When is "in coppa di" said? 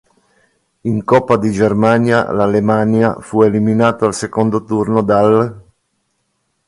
0.81-1.51